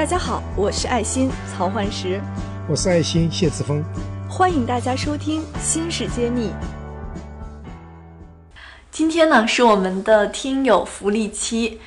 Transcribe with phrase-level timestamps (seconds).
[0.00, 2.18] 大家好，我是爱心曹焕石，
[2.66, 3.84] 我是爱心谢志峰，
[4.30, 6.48] 欢迎大家收听《新事揭秘》。
[8.90, 11.78] 今天呢是我们的听友福利期，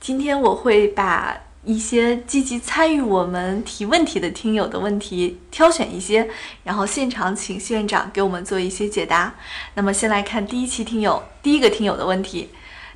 [0.00, 6.26] 今天我会把一些积极参与我们提问题的听友的问题挑选一些，
[6.64, 9.34] 然后现场请谢院长给我们做一些解答。
[9.74, 12.48] 那么先来看第一期听友第一个听友的问题。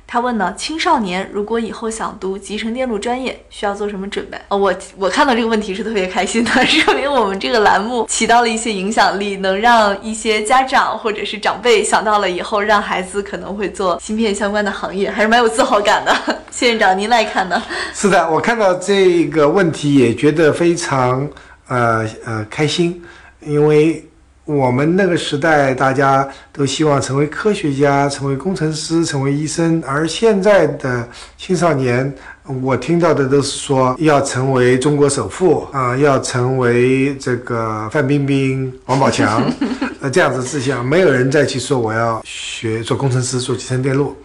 [0.09, 4.39] 他问呢，青少年如果以后想读集成电路专业，需要做什么准备？
[4.47, 16.15] 呃，我我看到这个问题是特别开心的，说明我们这个栏目起到了一些影响力，能让一些家长或者是长辈想到了以后让孩子可能会做芯片相关的行业，还是蛮有自豪感的。
[16.51, 17.61] 谢院长，您来看呢？
[17.93, 21.29] 是的，我看到这个问题也觉得非常
[21.67, 23.03] 呃呃开心，
[23.41, 24.01] 因为。
[24.47, 31.05] 我们那个时代，大家都希望成为科学家、成为工程师、成为医生，而现在的
[31.37, 32.15] 青少年，
[32.61, 39.43] 我听到的都是说要成为中国首富啊，要成为这个范冰冰、王宝强，
[39.99, 44.15] 呃，这样子志向，没有人再去说我要学做工程师、做集成电路。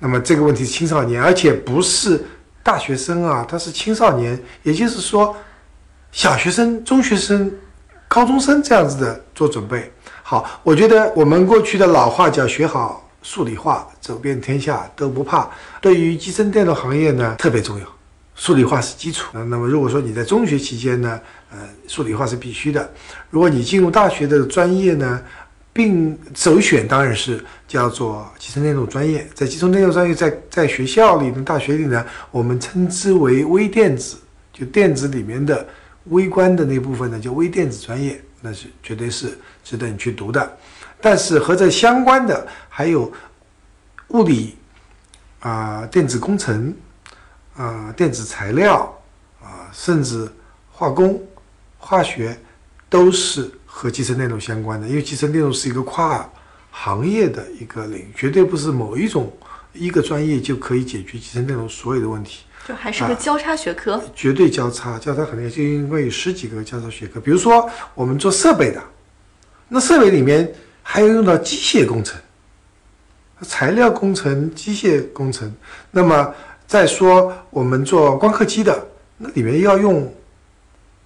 [0.00, 2.20] 那么这个问题，青少年，而且不是
[2.64, 5.36] 大学生啊，他是青少年，也就是说，
[6.10, 7.48] 小学生、中学生。
[8.08, 9.90] 高中生这样子的做准备
[10.22, 15.48] 好，我觉得我们过去的老话叫学好数理化，走遍天下都不怕。
[15.80, 17.86] 对于集成电路行业呢，特别重要，
[18.34, 19.28] 数理化是基础。
[19.32, 21.20] 那么如果说你在中学期间呢，
[21.50, 22.90] 呃，数理化是必须的。
[23.30, 25.22] 如果你进入大学的专业呢，
[25.72, 29.26] 并首选当然是叫做集成电路专业。
[29.34, 34.16] 在集成电路专业，在在学校里，大学里呢，我们称之为微电子，
[34.52, 35.66] 就电子里面的。
[36.10, 40.58] 微观的那部分呢，叫微电子专业，那是绝对是值得你去读的。
[41.00, 43.12] 但是和这相关的还有
[44.08, 44.56] 物理
[45.40, 46.74] 啊、电子工程
[47.54, 49.00] 啊、电子材料
[49.40, 50.28] 啊，甚至
[50.70, 51.22] 化工、
[51.78, 52.36] 化学，
[52.88, 54.88] 都是和集成电路相关的。
[54.88, 56.28] 因为集成电路是一个跨
[56.70, 59.32] 行业的一个领域，绝对不是某一种
[59.72, 62.44] 一个专业就可以解决集成电路所有的问题。
[62.68, 67.18] 就还是个交叉学科，绝对交叉，交叉肯定就因为有十几个交叉学科。
[67.18, 68.82] 比如说我们做设备的，
[69.68, 70.52] 那设备里面
[70.82, 72.20] 还要用到机械工程、
[73.40, 75.50] 材料工程、机械工程。
[75.90, 76.34] 那么
[76.66, 78.86] 再说我们做光刻机的，
[79.16, 80.14] 那里面要用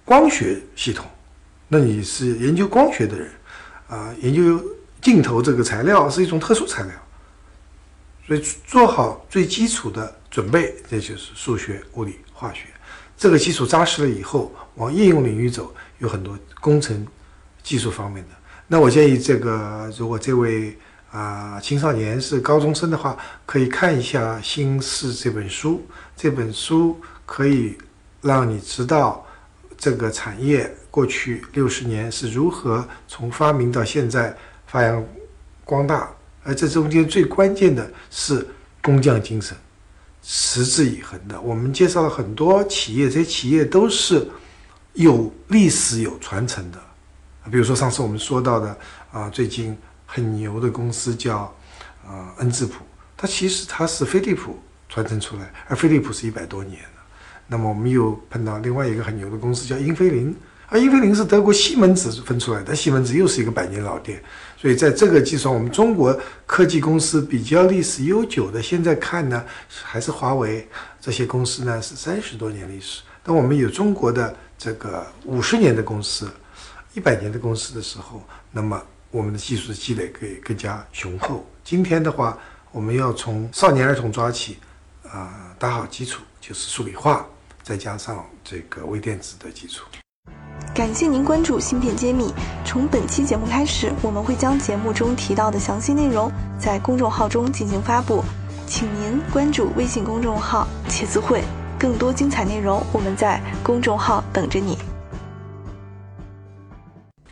[0.03, 1.05] 光学系统，
[1.69, 3.29] 那你是研究光学的人
[3.87, 4.61] 啊，研究
[5.01, 6.91] 镜头这个材料是一种特殊材料，
[8.27, 10.13] 所以做好最基础的。
[10.33, 12.61] 准备，这就是数学、物理、化学，
[13.15, 17.05] 这个基础扎实了以后，往应用领域走，有很多工程
[17.61, 18.29] 技术方面的。
[18.65, 20.75] 那我建议，这个如果这位
[21.11, 25.85] 啊青少年是高中生的话，可以看一下《新式》这本书。
[26.15, 27.77] 这本书可以
[28.21, 29.23] 让你知道
[29.77, 35.05] 这个产业过去六十年是如何从发明到现在发扬
[35.63, 36.09] 光大，
[36.43, 38.47] 而这中间最关键的是
[38.81, 39.55] 工匠精神。
[40.23, 44.25] 持之以恒的，我们介绍了很多企业，这些企业都是
[44.93, 46.79] 有历史、有传承的。
[47.51, 48.77] 比如说上次我们说到的
[49.11, 51.53] 啊，最近很牛的公司叫
[52.07, 52.75] 啊恩智浦，
[53.17, 54.57] 它其实它是飞利浦
[54.87, 57.03] 传承出来，而飞利浦是一百多年了。
[57.47, 60.33] 那么我们又碰到另外一个很牛的公司叫英飞凌。
[60.73, 64.19] 而英飞凌是德国西门子分出来的，西门子又是一个百年老店，
[64.57, 70.67] 所以在这个基础上，我们中国科技公司比较历史悠久的，现在看呢，还是华为
[70.99, 73.03] 这些公司呢是三十多年历史。
[73.21, 76.27] 当我们有中国的这个五十年的公司、
[76.95, 81.47] 一百年的公司的时候，那么我们的技术积累可以更加雄厚。
[81.63, 82.35] 今天的话，
[82.71, 84.57] 我们要从少年儿童抓起，
[85.07, 87.27] 啊，打好基础，就是数理化，
[87.61, 89.85] 再加上这个微电子的基础。
[90.73, 92.29] 感谢您关注《芯片揭秘》。
[92.65, 98.23] 从本期节目开始，我们会将节目中提到的详细内容在公众号中进行发布，
[98.65, 101.43] 请您关注微信公众号“茄子会”，
[101.77, 104.75] 更多精彩内容我们在公众号等着你。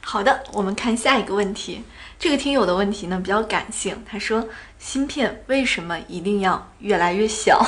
[0.02, 1.82] 好的，我们看下一个问题。
[2.20, 4.48] 这个听友的问题呢比较感性，他说
[4.78, 7.60] ：“芯片为什么一定要越来越小？”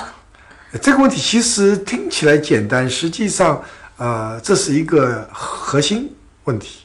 [0.80, 3.64] 这个问题其实听起来简单，实际上。
[3.98, 6.12] 呃，这是一个核心
[6.46, 6.80] 问题。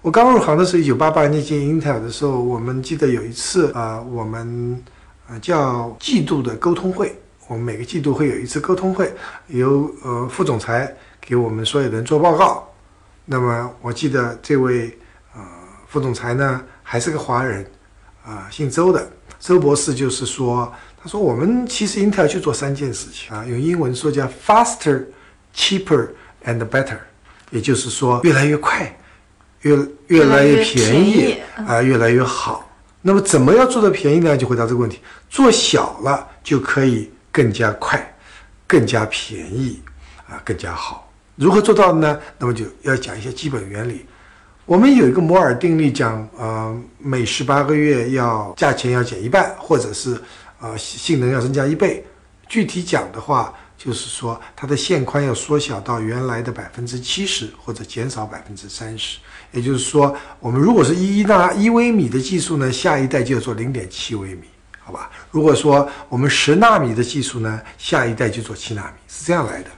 [0.00, 4.82] 我刚入行的时候，一九八八年进英特尔的时候，我们记得有一次啊，我们
[5.28, 7.14] 呃叫季度的沟通会。
[7.46, 9.12] 我们每个季度会有一次沟通会，
[9.48, 12.66] 由呃副总裁给我们所有人做报告。
[13.26, 14.98] 那么我记得这位
[15.34, 15.42] 呃
[15.88, 17.70] 副总裁呢，还是个华人，
[18.24, 19.06] 啊，姓周的
[19.38, 20.72] 周博士，就是说，
[21.02, 25.04] 他说我们其实英特尔就做三件事情啊，用英文说叫 faster。
[25.52, 26.08] cheaper
[26.44, 26.98] and better，
[27.50, 28.96] 也就是说越来越快，
[29.62, 29.78] 越
[30.08, 32.68] 越来越便宜啊、越来越好。
[33.02, 34.36] 那么怎么样做到便宜呢？
[34.36, 38.14] 就回答这个问题：做小了就可以更加快、
[38.66, 39.80] 更加便宜
[40.28, 41.10] 啊、更加好。
[41.36, 42.20] 如何做到的呢？
[42.38, 44.04] 那么就要讲一些基本原理。
[44.66, 50.20] 我们有一个摩尔定律讲，呃，每十八个月要价钱要减一半，或者是
[50.60, 52.04] 呃性能要增加一倍。
[52.46, 53.52] 具体讲的话，
[53.82, 59.16] 就是说它的线宽要缩小到原来的百分之七十，或者减少百分之三十。
[59.52, 64.42] 也就是说，我们如果是一纳一微米的技术呢，下一代就要做零点七微米，
[64.84, 65.10] 好吧？
[65.30, 69.70] 如果说我们十纳米的技术呢，下一代就做七纳米，是这样来的。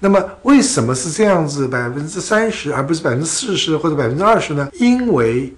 [0.00, 4.68] 那么为什么是这样子百分之三十而不是百分之四十或者百分之二十呢？
[4.72, 5.54] 因为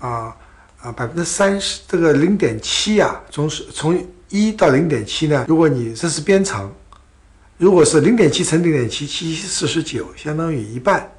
[0.00, 0.34] 啊
[0.82, 6.70] 啊百分之三十这个零点七啊，从从一到零点七呢，如果你这是边长，
[7.58, 11.10] 如果是零点七乘零点七，七七四十九，相当于一半，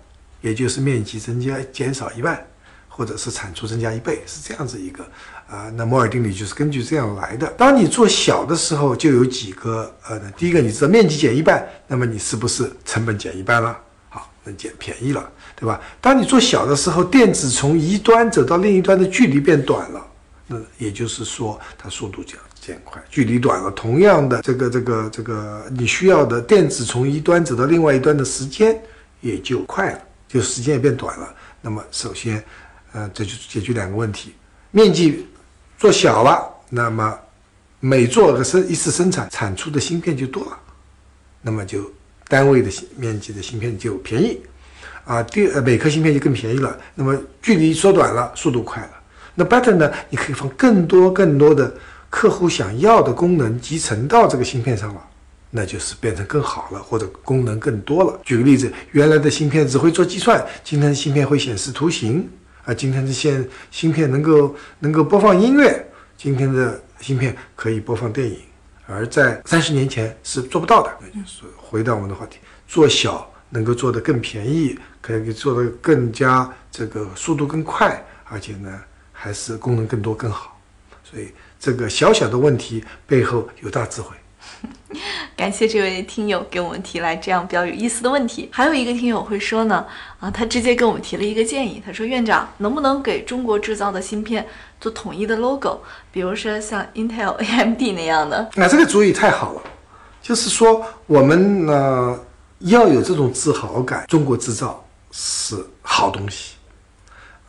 [0.41, 2.45] 也就是面积增加减少一半，
[2.87, 5.03] 或者是产出增加一倍，是这样子一个
[5.49, 5.71] 啊。
[5.75, 7.47] 那摩尔定律就是根据这样来的。
[7.57, 13.75] 当你做小的时候，就有几个呃，第一个你知道面积减一半，那么你是不是成本减一半了？
[14.09, 15.81] 好，那减便宜了，对吧？
[15.99, 20.07] 当你做小的时候，电子从一端走到另一端的距离变短了，
[20.45, 22.35] 那也就是说它速度减
[22.83, 28.81] 快，距离短了，同样的这个这个这个你需要的电子从一端走到另外一端的时间
[29.21, 31.33] 也就快了，就时间也变短了。
[31.61, 32.43] 那么首先，
[32.93, 34.33] 呃，这就解决两个问题：
[34.71, 35.27] 面积
[35.77, 37.17] 做小了，那么
[37.79, 40.57] 每做个生一次生产产出的芯片就多了，
[41.41, 41.91] 那么就
[42.27, 44.41] 单位的面积的芯片就便宜，
[45.05, 46.77] 啊，第呃每颗芯片就更便宜了。
[46.95, 48.89] 那么距离缩短了，速度快了。
[49.39, 49.91] 那 better 呢？
[50.09, 51.71] 你可以放更多更多的
[52.09, 55.01] 客户想要的功能集成到这个芯片上了，
[55.49, 58.19] 那就是变成更好了，或者功能更多了。
[58.23, 62.29] 举个例子，原来的芯片只会做计算，今天的芯片会显示图形
[62.65, 65.85] 啊，今天的线芯片能够能够播放音乐，
[66.17, 68.39] 今天的芯片可以播放电影，
[68.85, 70.91] 而在三十年前是做不到的。
[71.01, 72.37] 那就是回到我们的话题，
[72.67, 78.81] 做小能够做得更便宜，可以做得更加这个速度更快，而且呢。
[79.19, 80.61] 还是功能更多更好，
[81.03, 84.15] 所以这个小小的问题背后有大智慧。
[85.35, 88.49] 感谢这位听友给我们提来这样比较有意思的问题。
[88.51, 89.85] 还有一个听友会说呢，
[90.19, 94.47] 啊，他直接给我们提了一个建议，他说：“院长，能不能给中国制造的芯片
[94.81, 95.79] 做统一的 logo，
[96.11, 99.61] 比如说像 Intel、 AMD 那样的？”那、这个主意太好了，
[100.21, 102.19] 就是说我们呢
[102.59, 106.55] 要有这种自豪感，中国制造是好东西，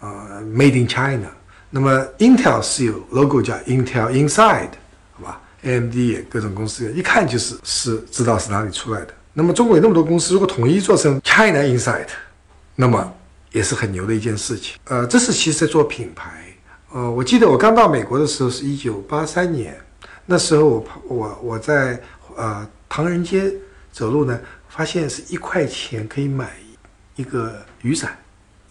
[0.01, 1.31] 呃，Made in China。
[1.71, 4.71] 那么 Intel 是有 logo 叫 Intel Inside，
[5.13, 5.95] 好吧？AMD
[6.31, 9.15] 各种公司一看就是是知道是哪里出来的。
[9.35, 12.09] 那么中国有那么多公司，如果统一做成 China Inside，
[12.75, 13.13] 那么
[13.53, 14.79] 也是很牛的一件事情。
[14.85, 16.45] 呃，这是其实在做品牌。
[16.91, 19.79] 呃，我记得我刚到美国的时候是一九八三年，
[20.25, 22.01] 那时候我我我在
[22.35, 23.53] 呃唐人街
[23.93, 26.57] 走路呢，发现是一块钱可以买
[27.15, 28.17] 一个雨伞。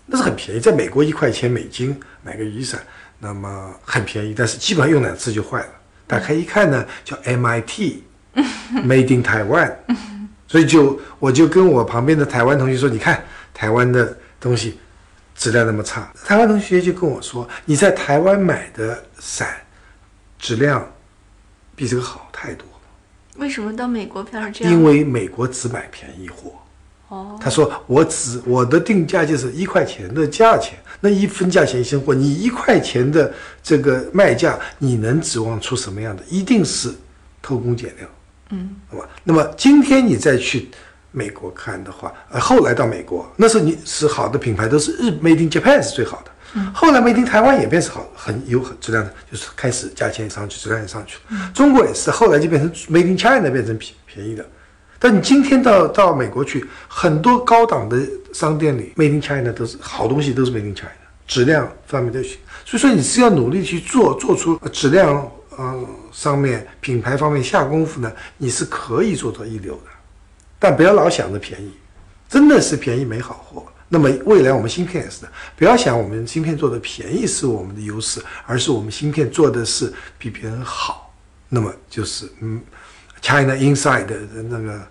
[0.10, 2.82] 那是很便宜，在美国一块钱美金买个雨伞，
[3.20, 5.70] 那么很便宜，但是基本上用两次就坏了。
[6.08, 9.76] 打开一看呢，叫 MIT，Made in Taiwan，
[10.48, 13.22] 所以就我就跟我旁边的台湾同学说：“你看
[13.54, 14.80] 台湾的东西
[15.36, 19.58] 质量那么差。”台湾同学就跟我说：“你在台湾买的伞
[20.40, 20.90] 质量
[21.76, 22.74] 比这个好太多了。”
[23.36, 24.74] 为什么到美国反而这样？
[24.74, 26.54] 因为美国只买便宜货。
[27.10, 33.34] 哦，他说我只我的定价就是一块钱的价钱，那一分价钱一分货，你一块钱的
[33.64, 36.24] 这个卖价，你能指望出什么样的？
[36.30, 36.94] 一定是
[37.42, 38.08] 偷工减料，
[38.50, 39.08] 嗯，好吧？
[39.24, 40.70] 那么今天你再去
[41.12, 51.22] 美国看的话，呃，后来到美国，那时候你是好的品牌都是日 Made in Japan 是最好的，嗯，后来 Made in 台湾也变是好，很有很质量的，就是开始价钱也上去，质量也上去了。
[51.30, 54.46] 嗯中国也是，后来就变成 Made in China 变成便便宜的。
[55.00, 58.00] 但你今天到到美国去，很多高档的
[58.34, 60.90] 商店里，Made in China 都是好东西，都是 Made in China，
[61.28, 62.38] 质量方面都行。
[62.66, 69.92] 所以说你是要努力去做，做出质量，嗯、上面品牌方面下功夫呢，你是可以做到一流的。
[70.58, 71.72] 但不要老想着便宜，
[72.28, 73.64] 真的是便宜没好货。
[73.88, 81.14] 那么未来我们芯片也是的，不要想我们芯片做的便宜是我们的优势，而是我们芯片做的是比别人好。
[81.50, 82.60] 那么就是嗯。
[83.22, 84.16] China Inside 的
[84.50, 84.88] 那个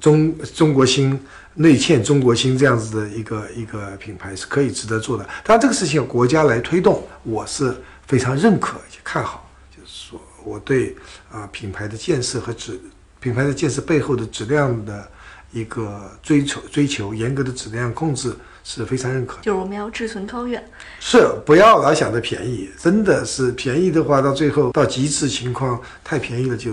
[0.00, 1.18] 中中国芯
[1.54, 5.24] 内嵌中国芯这样子的一个一个品牌是可以值得做的。
[5.44, 7.74] 当然，这个事情由国家来推动，我是
[8.06, 9.50] 非常认可且看好。
[9.70, 10.96] 就是说，我对
[11.30, 12.80] 啊、品牌的建设和质
[13.20, 15.06] 品牌的建设背后的质量的
[15.52, 19.36] 一个追求追求严格的质量控制是非常认可。
[19.42, 20.64] 就是我们要志存高远。
[21.00, 26.72] 是不要老想着便宜，真的是便宜的话，到最后到极致情况太便宜了，就